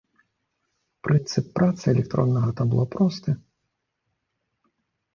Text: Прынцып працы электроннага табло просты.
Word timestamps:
Прынцып 1.07 1.45
працы 1.59 1.85
электроннага 1.95 2.51
табло 2.63 2.89
просты. 2.99 3.39